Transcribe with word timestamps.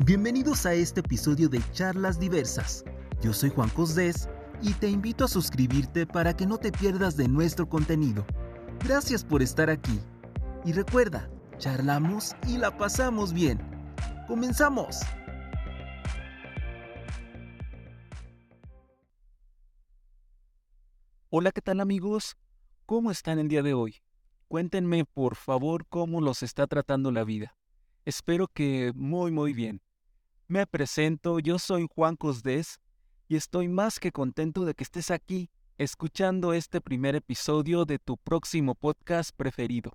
Bienvenidos 0.00 0.66
a 0.66 0.74
este 0.74 1.00
episodio 1.00 1.48
de 1.48 1.62
Charlas 1.70 2.18
Diversas. 2.18 2.84
Yo 3.22 3.32
soy 3.32 3.50
Juan 3.50 3.70
Cosdés 3.70 4.28
y 4.60 4.72
te 4.74 4.88
invito 4.88 5.24
a 5.24 5.28
suscribirte 5.28 6.04
para 6.04 6.36
que 6.36 6.46
no 6.46 6.58
te 6.58 6.72
pierdas 6.72 7.16
de 7.16 7.28
nuestro 7.28 7.68
contenido. 7.68 8.26
Gracias 8.84 9.24
por 9.24 9.40
estar 9.40 9.70
aquí. 9.70 10.00
Y 10.64 10.72
recuerda, 10.72 11.30
charlamos 11.58 12.34
y 12.48 12.58
la 12.58 12.76
pasamos 12.76 13.32
bien. 13.32 13.60
¡Comenzamos! 14.26 14.98
Hola, 21.30 21.52
¿qué 21.52 21.60
tal 21.60 21.78
amigos? 21.78 22.36
¿Cómo 22.84 23.12
están 23.12 23.38
el 23.38 23.46
día 23.46 23.62
de 23.62 23.74
hoy? 23.74 24.02
Cuéntenme 24.48 25.04
por 25.04 25.36
favor 25.36 25.86
cómo 25.86 26.20
los 26.20 26.42
está 26.42 26.66
tratando 26.66 27.12
la 27.12 27.22
vida. 27.22 27.54
Espero 28.04 28.48
que 28.48 28.92
muy 28.94 29.30
muy 29.30 29.54
bien. 29.54 29.83
Me 30.46 30.66
presento, 30.66 31.38
yo 31.38 31.58
soy 31.58 31.86
Juan 31.94 32.16
Cosdés 32.16 32.78
y 33.28 33.36
estoy 33.36 33.66
más 33.68 33.98
que 33.98 34.12
contento 34.12 34.66
de 34.66 34.74
que 34.74 34.84
estés 34.84 35.10
aquí 35.10 35.48
escuchando 35.78 36.52
este 36.52 36.82
primer 36.82 37.14
episodio 37.14 37.86
de 37.86 37.98
tu 37.98 38.18
próximo 38.18 38.74
podcast 38.74 39.34
preferido. 39.34 39.92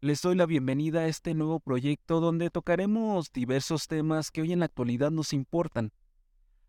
Les 0.00 0.22
doy 0.22 0.36
la 0.36 0.46
bienvenida 0.46 1.00
a 1.00 1.06
este 1.08 1.34
nuevo 1.34 1.58
proyecto 1.58 2.20
donde 2.20 2.50
tocaremos 2.50 3.32
diversos 3.32 3.88
temas 3.88 4.30
que 4.30 4.42
hoy 4.42 4.52
en 4.52 4.60
la 4.60 4.66
actualidad 4.66 5.10
nos 5.10 5.32
importan. 5.32 5.90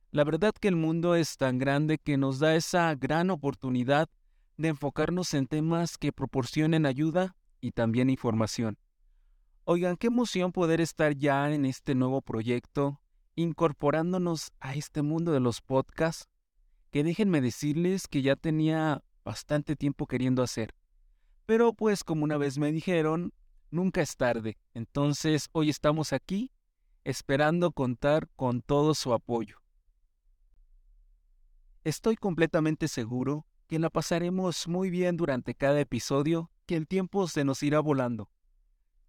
La 0.09 0.23
verdad 0.23 0.55
que 0.59 0.67
el 0.67 0.75
mundo 0.75 1.13
es 1.13 1.37
tan 1.37 1.59
grande 1.59 1.99
que 1.99 2.17
nos 2.17 2.39
da 2.39 2.55
esa 2.55 2.95
gran 2.95 3.29
oportunidad 3.29 4.09
de 4.57 4.69
enfocarnos 4.69 5.35
en 5.35 5.45
temas 5.45 5.99
que 5.99 6.11
proporcionen 6.11 6.87
ayuda 6.87 7.35
y 7.61 7.71
también 7.71 8.09
información. 8.09 8.79
Oigan, 9.71 9.97
qué 9.97 10.07
emoción 10.07 10.51
poder 10.51 10.81
estar 10.81 11.15
ya 11.15 11.53
en 11.53 11.63
este 11.63 11.93
nuevo 11.93 12.23
proyecto, 12.23 12.99
incorporándonos 13.35 14.51
a 14.59 14.73
este 14.73 15.03
mundo 15.03 15.31
de 15.31 15.39
los 15.39 15.61
podcasts, 15.61 16.27
que 16.89 17.03
déjenme 17.03 17.39
decirles 17.39 18.07
que 18.07 18.23
ya 18.23 18.35
tenía 18.35 19.03
bastante 19.23 19.75
tiempo 19.75 20.07
queriendo 20.07 20.41
hacer. 20.41 20.73
Pero 21.45 21.73
pues 21.73 22.03
como 22.03 22.23
una 22.23 22.37
vez 22.37 22.57
me 22.57 22.71
dijeron, 22.71 23.31
nunca 23.69 24.01
es 24.01 24.17
tarde. 24.17 24.57
Entonces 24.73 25.49
hoy 25.51 25.69
estamos 25.69 26.13
aquí 26.13 26.51
esperando 27.03 27.71
contar 27.71 28.27
con 28.35 28.63
todo 28.63 28.95
su 28.95 29.13
apoyo. 29.13 29.57
Estoy 31.83 32.15
completamente 32.15 32.87
seguro 32.87 33.45
que 33.67 33.77
la 33.77 33.91
pasaremos 33.91 34.67
muy 34.67 34.89
bien 34.89 35.15
durante 35.15 35.53
cada 35.53 35.79
episodio, 35.79 36.49
que 36.65 36.75
el 36.75 36.87
tiempo 36.87 37.27
se 37.27 37.45
nos 37.45 37.61
irá 37.61 37.79
volando. 37.81 38.31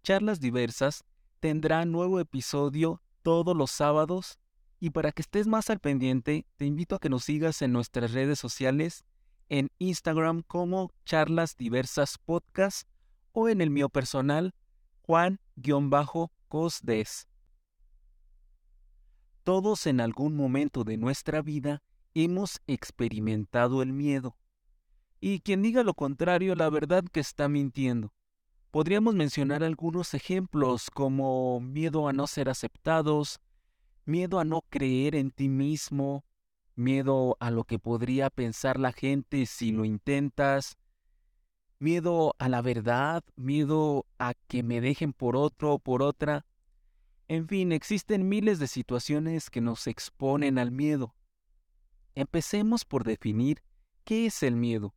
Charlas 0.03 0.39
Diversas 0.39 1.03
tendrá 1.39 1.85
nuevo 1.85 2.19
episodio 2.19 3.03
todos 3.21 3.55
los 3.55 3.69
sábados 3.69 4.39
y 4.79 4.89
para 4.89 5.11
que 5.11 5.21
estés 5.21 5.45
más 5.45 5.69
al 5.69 5.79
pendiente 5.79 6.47
te 6.57 6.65
invito 6.65 6.95
a 6.95 6.99
que 6.99 7.09
nos 7.09 7.25
sigas 7.25 7.61
en 7.61 7.71
nuestras 7.71 8.11
redes 8.11 8.39
sociales 8.39 9.05
en 9.47 9.69
Instagram 9.77 10.41
como 10.41 10.91
Charlas 11.05 11.55
Diversas 11.55 12.17
Podcast 12.17 12.87
o 13.31 13.47
en 13.47 13.61
el 13.61 13.69
mío 13.69 13.89
personal 13.89 14.55
Juan-Cosdes. 15.03 15.37
Todos 19.43 19.85
en 19.85 20.01
algún 20.01 20.35
momento 20.35 20.83
de 20.83 20.97
nuestra 20.97 21.43
vida 21.43 21.83
hemos 22.15 22.59
experimentado 22.65 23.83
el 23.83 23.93
miedo. 23.93 24.35
Y 25.19 25.41
quien 25.41 25.61
diga 25.61 25.83
lo 25.83 25.93
contrario, 25.93 26.55
la 26.55 26.71
verdad 26.71 27.03
que 27.11 27.19
está 27.19 27.47
mintiendo. 27.47 28.11
Podríamos 28.71 29.15
mencionar 29.15 29.65
algunos 29.65 30.13
ejemplos 30.13 30.89
como 30.89 31.59
miedo 31.59 32.07
a 32.07 32.13
no 32.13 32.25
ser 32.25 32.47
aceptados, 32.47 33.41
miedo 34.05 34.39
a 34.39 34.45
no 34.45 34.61
creer 34.69 35.15
en 35.15 35.31
ti 35.31 35.49
mismo, 35.49 36.23
miedo 36.75 37.35
a 37.41 37.51
lo 37.51 37.65
que 37.65 37.79
podría 37.79 38.29
pensar 38.29 38.79
la 38.79 38.93
gente 38.93 39.45
si 39.45 39.73
lo 39.73 39.83
intentas, 39.83 40.77
miedo 41.79 42.33
a 42.39 42.47
la 42.47 42.61
verdad, 42.61 43.25
miedo 43.35 44.05
a 44.19 44.35
que 44.47 44.63
me 44.63 44.79
dejen 44.79 45.11
por 45.11 45.35
otro 45.35 45.73
o 45.73 45.79
por 45.79 46.01
otra. 46.01 46.45
En 47.27 47.49
fin, 47.49 47.73
existen 47.73 48.29
miles 48.29 48.57
de 48.59 48.67
situaciones 48.67 49.49
que 49.49 49.59
nos 49.59 49.85
exponen 49.85 50.57
al 50.57 50.71
miedo. 50.71 51.13
Empecemos 52.15 52.85
por 52.85 53.03
definir 53.03 53.63
qué 54.05 54.27
es 54.27 54.43
el 54.43 54.55
miedo 54.55 54.95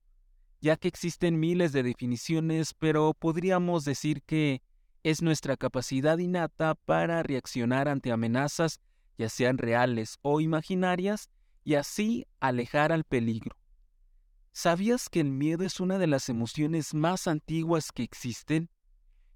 ya 0.64 0.78
que 0.78 0.88
existen 0.88 1.38
miles 1.38 1.72
de 1.72 1.82
definiciones, 1.82 2.72
pero 2.72 3.12
podríamos 3.12 3.84
decir 3.84 4.22
que 4.22 4.62
es 5.02 5.20
nuestra 5.20 5.58
capacidad 5.58 6.16
innata 6.16 6.74
para 6.74 7.22
reaccionar 7.22 7.86
ante 7.86 8.10
amenazas, 8.10 8.80
ya 9.18 9.28
sean 9.28 9.58
reales 9.58 10.16
o 10.22 10.40
imaginarias, 10.40 11.28
y 11.64 11.74
así 11.74 12.26
alejar 12.40 12.92
al 12.92 13.04
peligro. 13.04 13.58
¿Sabías 14.52 15.10
que 15.10 15.20
el 15.20 15.32
miedo 15.32 15.64
es 15.64 15.80
una 15.80 15.98
de 15.98 16.06
las 16.06 16.30
emociones 16.30 16.94
más 16.94 17.26
antiguas 17.26 17.92
que 17.92 18.02
existen? 18.02 18.70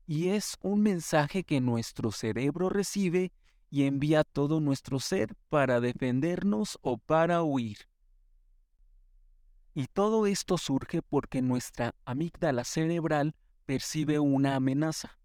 Y 0.06 0.28
es 0.28 0.56
un 0.62 0.80
mensaje 0.80 1.44
que 1.44 1.60
nuestro 1.60 2.10
cerebro 2.10 2.70
recibe 2.70 3.32
y 3.68 3.82
envía 3.82 4.20
a 4.20 4.24
todo 4.24 4.60
nuestro 4.60 4.98
ser 4.98 5.34
para 5.50 5.80
defendernos 5.80 6.78
o 6.80 6.96
para 6.96 7.42
huir. 7.42 7.80
Y 9.74 9.86
todo 9.86 10.26
esto 10.26 10.58
surge 10.58 11.02
porque 11.02 11.42
nuestra 11.42 11.94
amígdala 12.04 12.64
cerebral 12.64 13.34
percibe 13.66 14.18
una 14.18 14.56
amenaza. 14.56 15.18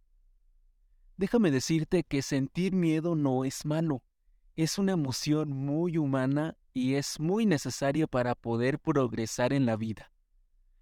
Déjame 1.18 1.52
decirte 1.52 2.04
que 2.04 2.22
sentir 2.22 2.74
miedo 2.74 3.16
no 3.16 3.46
es 3.46 3.66
malo, 3.66 4.04
es 4.56 4.78
una 4.78 4.94
emoción 4.94 5.50
muy 5.50 5.98
humana 5.98 6.58
y 6.74 6.96
es 6.96 7.20
muy 7.20 7.46
necesaria 7.46 8.08
para 8.08 8.36
poder 8.36 8.80
progresar 8.80 9.54
en 9.54 9.66
la 9.66 9.76
vida. 9.76 10.12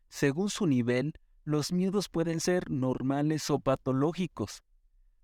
Según 0.09 0.49
su 0.49 0.67
nivel, 0.67 1.13
los 1.43 1.71
miedos 1.71 2.09
pueden 2.09 2.39
ser 2.39 2.69
normales 2.69 3.49
o 3.49 3.59
patológicos. 3.59 4.63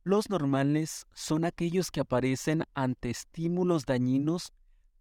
Los 0.04 0.30
normales 0.30 1.06
son 1.14 1.44
aquellos 1.44 1.92
que 1.92 2.00
aparecen 2.00 2.64
ante 2.74 3.09
estímulos 3.09 3.86
dañinos, 3.86 4.54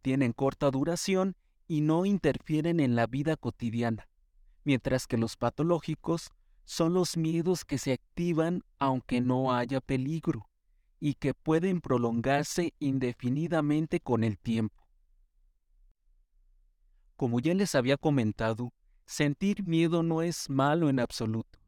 tienen 0.03 0.33
corta 0.33 0.71
duración 0.71 1.37
y 1.69 1.81
no 1.81 2.07
interfieren 2.07 2.81
en 2.81 2.97
la 2.97 3.07
vida 3.07 3.37
cotidiana, 3.37 4.09
mientras 4.65 5.07
que 5.07 5.17
los 5.17 5.37
patológicos 5.37 6.31
son 6.65 6.95
los 6.95 7.17
miedos 7.17 7.65
que 7.65 7.79
se 7.79 7.93
activan 7.93 8.63
aunque 8.79 9.21
no 9.21 9.55
haya 9.55 9.81
peligro 9.81 10.49
y 10.99 11.15
que 11.15 11.35
pueden 11.35 11.81
prolongarse 11.81 12.75
indefinidamente 12.79 14.01
con 14.01 14.25
el 14.25 14.39
tiempo. 14.39 14.87
Como 17.17 17.41
ya 17.41 17.55
les 17.55 17.75
había 17.75 17.97
comentado, 17.97 18.73
sentir 19.07 19.67
miedo 19.67 20.03
no 20.03 20.23
es 20.23 20.51
malo 20.51 20.89
en 20.89 21.01
absoluto. 21.01 21.59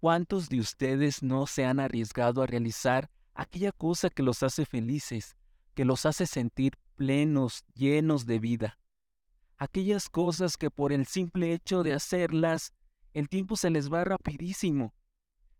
¿Cuántos 0.00 0.48
de 0.48 0.60
ustedes 0.60 1.22
no 1.22 1.46
se 1.46 1.64
han 1.64 1.80
arriesgado 1.80 2.42
a 2.42 2.46
realizar 2.46 3.10
aquella 3.34 3.72
cosa 3.72 4.10
que 4.10 4.22
los 4.22 4.42
hace 4.42 4.64
felices, 4.64 5.36
que 5.74 5.84
los 5.84 6.06
hace 6.06 6.26
sentir 6.26 6.74
plenos, 6.94 7.64
llenos 7.74 8.26
de 8.26 8.38
vida? 8.38 8.78
Aquellas 9.58 10.08
cosas 10.08 10.56
que 10.56 10.70
por 10.70 10.92
el 10.92 11.06
simple 11.06 11.52
hecho 11.52 11.82
de 11.82 11.92
hacerlas, 11.92 12.72
el 13.12 13.28
tiempo 13.28 13.56
se 13.56 13.70
les 13.70 13.92
va 13.92 14.04
rapidísimo. 14.04 14.94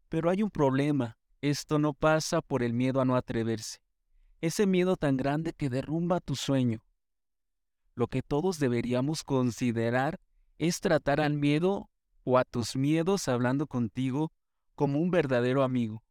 Pero 0.09 0.31
hay 0.31 0.43
un 0.43 0.51
problema, 0.51 1.19
esto 1.41 1.79
no 1.79 1.93
pasa 1.93 2.41
por 2.41 2.63
el 2.63 2.73
miedo 2.73 3.01
a 3.01 3.05
no 3.05 3.17
atreverse, 3.17 3.79
ese 4.41 4.67
miedo 4.67 4.97
tan 4.97 5.17
grande 5.17 5.53
que 5.53 5.69
derrumba 5.69 6.21
tu 6.21 6.37
sueño. 6.37 6.83
Lo 7.95 8.07
que 8.07 8.23
todos 8.23 8.59
deberíamos 8.61 9.25
considerar 9.25 10.21
es 10.59 10.81
tratar 10.81 11.21
al 11.21 11.35
miedo 11.35 11.91
o 12.23 12.39
a 12.39 12.45
tus 12.45 12.77
miedos 12.77 13.27
hablando 13.27 13.67
contigo 13.67 14.33
como 14.77 15.01
un 15.01 15.11
verdadero 15.11 15.65
amigo. 15.65 16.05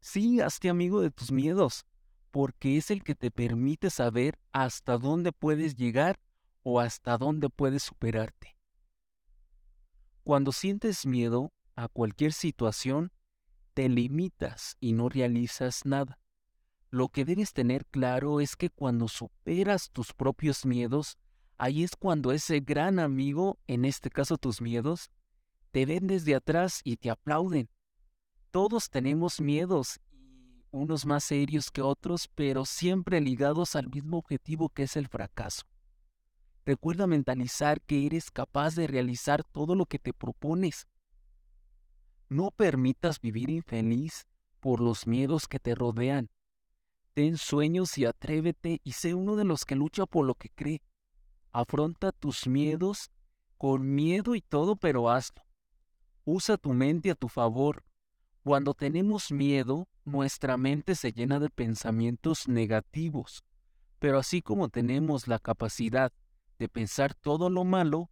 Sí, 0.00 0.40
hazte 0.40 0.70
amigo 0.70 1.02
de 1.02 1.10
tus 1.10 1.30
miedos, 1.30 1.84
porque 2.30 2.78
es 2.78 2.90
el 2.90 3.02
que 3.02 3.14
te 3.14 3.30
permite 3.30 3.90
saber 3.90 4.38
hasta 4.52 4.96
dónde 4.96 5.32
puedes 5.32 5.76
llegar 5.76 6.18
o 6.70 6.80
hasta 6.80 7.16
dónde 7.16 7.48
puedes 7.48 7.82
superarte. 7.82 8.58
Cuando 10.22 10.52
sientes 10.52 11.06
miedo 11.06 11.50
a 11.76 11.88
cualquier 11.88 12.34
situación, 12.34 13.10
te 13.72 13.88
limitas 13.88 14.76
y 14.78 14.92
no 14.92 15.08
realizas 15.08 15.86
nada. 15.86 16.20
Lo 16.90 17.08
que 17.08 17.24
debes 17.24 17.54
tener 17.54 17.86
claro 17.86 18.40
es 18.42 18.54
que 18.54 18.68
cuando 18.68 19.08
superas 19.08 19.90
tus 19.90 20.12
propios 20.12 20.66
miedos, 20.66 21.16
ahí 21.56 21.84
es 21.84 21.96
cuando 21.96 22.32
ese 22.32 22.60
gran 22.60 22.98
amigo, 22.98 23.58
en 23.66 23.86
este 23.86 24.10
caso 24.10 24.36
tus 24.36 24.60
miedos, 24.60 25.10
te 25.70 25.86
ven 25.86 26.06
desde 26.06 26.34
atrás 26.34 26.82
y 26.84 26.98
te 26.98 27.08
aplauden. 27.08 27.70
Todos 28.50 28.90
tenemos 28.90 29.40
miedos, 29.40 30.00
unos 30.70 31.06
más 31.06 31.24
serios 31.24 31.70
que 31.70 31.80
otros, 31.80 32.28
pero 32.34 32.66
siempre 32.66 33.22
ligados 33.22 33.74
al 33.74 33.88
mismo 33.88 34.18
objetivo 34.18 34.68
que 34.68 34.82
es 34.82 34.96
el 34.98 35.08
fracaso. 35.08 35.62
Recuerda 36.68 37.06
mentalizar 37.06 37.80
que 37.80 38.04
eres 38.04 38.30
capaz 38.30 38.74
de 38.74 38.86
realizar 38.86 39.42
todo 39.42 39.74
lo 39.74 39.86
que 39.86 39.98
te 39.98 40.12
propones. 40.12 40.86
No 42.28 42.50
permitas 42.50 43.22
vivir 43.22 43.48
infeliz 43.48 44.26
por 44.60 44.82
los 44.82 45.06
miedos 45.06 45.48
que 45.48 45.58
te 45.58 45.74
rodean. 45.74 46.28
Ten 47.14 47.38
sueños 47.38 47.96
y 47.96 48.04
atrévete 48.04 48.82
y 48.84 48.92
sé 48.92 49.14
uno 49.14 49.34
de 49.34 49.46
los 49.46 49.64
que 49.64 49.76
lucha 49.76 50.04
por 50.04 50.26
lo 50.26 50.34
que 50.34 50.50
cree. 50.50 50.82
Afronta 51.52 52.12
tus 52.12 52.46
miedos 52.46 53.10
con 53.56 53.94
miedo 53.94 54.34
y 54.34 54.42
todo, 54.42 54.76
pero 54.76 55.08
hazlo. 55.08 55.46
Usa 56.26 56.58
tu 56.58 56.74
mente 56.74 57.10
a 57.10 57.14
tu 57.14 57.28
favor. 57.28 57.82
Cuando 58.42 58.74
tenemos 58.74 59.32
miedo, 59.32 59.88
nuestra 60.04 60.58
mente 60.58 60.96
se 60.96 61.12
llena 61.12 61.40
de 61.40 61.48
pensamientos 61.48 62.46
negativos. 62.46 63.42
Pero 63.98 64.18
así 64.18 64.42
como 64.42 64.68
tenemos 64.68 65.28
la 65.28 65.38
capacidad 65.38 66.12
de 66.58 66.68
pensar 66.68 67.14
todo 67.14 67.50
lo 67.50 67.64
malo, 67.64 68.10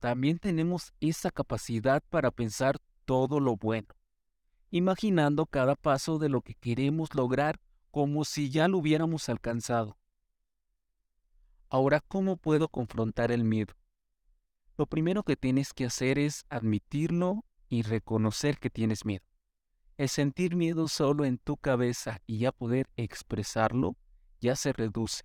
también 0.00 0.38
tenemos 0.38 0.92
esa 1.00 1.30
capacidad 1.30 2.02
para 2.10 2.30
pensar 2.30 2.78
todo 3.04 3.40
lo 3.40 3.56
bueno, 3.56 3.88
imaginando 4.70 5.46
cada 5.46 5.74
paso 5.74 6.18
de 6.18 6.28
lo 6.28 6.42
que 6.42 6.54
queremos 6.54 7.14
lograr 7.14 7.60
como 7.90 8.24
si 8.24 8.50
ya 8.50 8.68
lo 8.68 8.78
hubiéramos 8.78 9.28
alcanzado. 9.28 9.98
Ahora, 11.68 12.00
¿cómo 12.00 12.36
puedo 12.36 12.68
confrontar 12.68 13.32
el 13.32 13.42
miedo? 13.42 13.74
Lo 14.76 14.86
primero 14.86 15.22
que 15.22 15.36
tienes 15.36 15.72
que 15.72 15.86
hacer 15.86 16.18
es 16.18 16.44
admitirlo 16.50 17.44
y 17.68 17.82
reconocer 17.82 18.58
que 18.58 18.70
tienes 18.70 19.04
miedo. 19.04 19.24
El 19.96 20.10
sentir 20.10 20.54
miedo 20.54 20.88
solo 20.88 21.24
en 21.24 21.38
tu 21.38 21.56
cabeza 21.56 22.20
y 22.26 22.38
ya 22.38 22.52
poder 22.52 22.90
expresarlo 22.96 23.96
ya 24.40 24.54
se 24.54 24.72
reduce. 24.72 25.24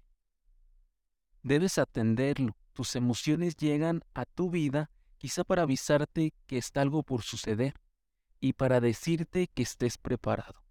Debes 1.43 1.77
atenderlo. 1.77 2.55
Tus 2.73 2.95
emociones 2.95 3.55
llegan 3.57 4.03
a 4.13 4.25
tu 4.25 4.49
vida 4.49 4.89
quizá 5.17 5.43
para 5.43 5.63
avisarte 5.63 6.33
que 6.47 6.57
está 6.57 6.81
algo 6.81 7.03
por 7.03 7.21
suceder 7.21 7.75
y 8.39 8.53
para 8.53 8.79
decirte 8.79 9.47
que 9.47 9.63
estés 9.63 9.97
preparado. 9.97 10.63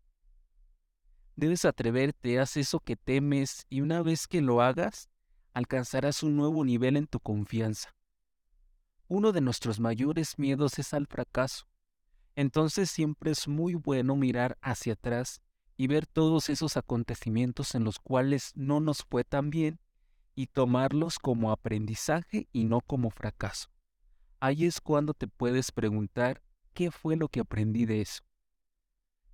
Debes 1.37 1.65
atreverte, 1.65 2.39
haz 2.41 2.57
eso 2.57 2.81
que 2.81 2.97
temes 2.97 3.65
y 3.69 3.81
una 3.81 4.03
vez 4.03 4.27
que 4.27 4.41
lo 4.41 4.61
hagas, 4.61 5.09
alcanzarás 5.53 6.23
un 6.23 6.37
nuevo 6.37 6.65
nivel 6.65 6.97
en 6.97 7.07
tu 7.07 7.21
confianza. 7.21 7.95
Uno 9.09 9.33
de 9.33 9.41
nuestros 9.41 9.81
mayores 9.81 10.39
miedos 10.39 10.79
es 10.79 10.93
al 10.95 11.07
fracaso. 11.07 11.67
Entonces 12.35 12.91
siempre 12.91 13.33
es 13.33 13.49
muy 13.49 13.75
bueno 13.75 14.17
mirar 14.17 14.59
hacia 14.63 14.95
atrás 14.95 15.41
y 15.77 15.87
ver 15.87 16.07
todos 16.07 16.49
esos 16.49 16.77
acontecimientos 16.77 17.75
en 17.75 17.85
los 17.85 17.99
cuales 17.99 18.53
no 18.55 18.81
nos 18.81 19.03
fue 19.03 19.25
tan 19.25 19.51
bien 19.51 19.81
y 20.41 20.47
tomarlos 20.47 21.19
como 21.19 21.53
aprendizaje 21.53 22.49
y 22.51 22.65
no 22.65 22.81
como 22.81 23.11
fracaso. 23.11 23.69
Ahí 24.41 24.65
es 24.65 24.81
cuando 24.81 25.13
te 25.13 25.29
puedes 25.29 25.71
preguntar 25.71 26.43
qué 26.73 26.91
fue 26.91 27.15
lo 27.17 27.29
que 27.29 27.41
aprendí 27.41 27.85
de 27.85 28.01
eso. 28.01 28.23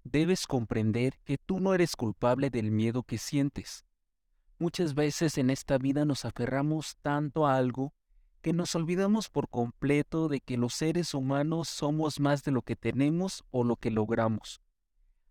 Debes 0.02 0.48
comprender 0.48 1.20
que 1.22 1.38
tú 1.38 1.60
no 1.60 1.74
eres 1.74 1.94
culpable 1.94 2.50
del 2.50 2.72
miedo 2.72 3.04
que 3.04 3.18
sientes. 3.18 3.84
Muchas 4.58 4.94
veces 4.94 5.38
en 5.38 5.50
esta 5.50 5.78
vida 5.78 6.04
nos 6.04 6.24
aferramos 6.24 6.96
tanto 7.02 7.46
a 7.46 7.54
algo 7.54 7.94
que 8.42 8.52
nos 8.52 8.74
olvidamos 8.74 9.28
por 9.28 9.48
completo 9.48 10.26
de 10.26 10.40
que 10.40 10.56
los 10.56 10.74
seres 10.74 11.14
humanos 11.14 11.68
somos 11.68 12.18
más 12.18 12.42
de 12.42 12.50
lo 12.50 12.62
que 12.62 12.74
tenemos 12.74 13.44
o 13.52 13.62
lo 13.62 13.76
que 13.76 13.92
logramos. 13.92 14.60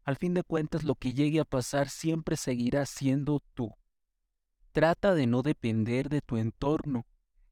Al 0.06 0.16
fin 0.16 0.34
de 0.36 0.44
cuentas, 0.44 0.86
lo 0.86 0.96
que 0.96 1.12
llegue 1.12 1.42
a 1.42 1.46
pasar 1.46 1.90
siempre 1.90 2.38
seguirá 2.38 2.86
siendo 2.86 3.42
tú. 3.54 3.76
Trata 4.76 5.16
de 5.16 5.26
no 5.26 5.42
depender 5.42 6.10
de 6.10 6.20
tu 6.20 6.36
entorno. 6.36 7.06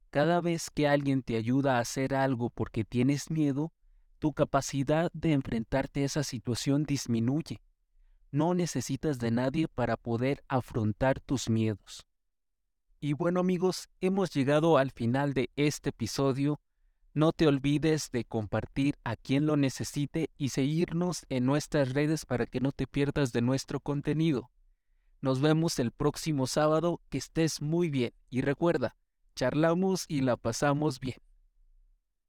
Cada 0.10 0.42
vez 0.42 0.70
que 0.70 0.90
alguien 0.90 1.24
te 1.24 1.38
ayuda 1.38 1.78
a 1.78 1.80
hacer 1.80 2.16
algo 2.16 2.50
porque 2.50 2.84
tienes 2.84 3.32
miedo, 3.32 3.72
tu 4.20 4.34
capacidad 4.34 5.10
de 5.14 5.32
enfrentarte 5.32 6.02
a 6.02 6.06
esa 6.08 6.24
situación 6.24 6.84
disminuye. 6.84 7.62
No 8.30 8.54
necesitas 8.54 9.20
de 9.20 9.32
nadie 9.32 9.70
para 9.70 9.96
poder 9.96 10.44
afrontar 10.50 11.22
tus 11.22 11.50
miedos. 11.50 12.06
Y 13.00 13.14
bueno 13.14 13.40
amigos, 13.40 13.88
hemos 14.02 14.32
llegado 14.32 14.78
al 14.78 14.92
final 14.92 15.34
de 15.34 15.50
este 15.56 15.92
episodio. 15.92 16.60
No 17.14 17.32
te 17.32 17.48
olvides 17.48 18.12
de 18.12 18.26
compartir 18.26 18.98
a 19.06 19.16
quien 19.16 19.46
lo 19.46 19.56
necesite 19.56 20.30
y 20.38 20.50
seguirnos 20.50 21.26
en 21.30 21.46
nuestras 21.46 21.94
redes 21.94 22.26
para 22.26 22.48
que 22.48 22.60
no 22.60 22.74
te 22.74 22.86
pierdas 22.86 23.32
de 23.32 23.42
nuestro 23.42 23.80
contenido. 23.80 24.52
Nos 25.24 25.40
vemos 25.40 25.80
el 25.80 25.92
próximo 25.92 26.48
sábado, 26.48 27.00
que 27.10 27.18
estés 27.18 27.62
muy 27.62 27.90
bien 27.90 28.12
y 28.30 28.42
recuerda, 28.42 28.98
charlamos 29.36 30.04
y 30.10 30.20
la 30.20 30.36
pasamos 30.36 31.00
bien. 31.00 31.16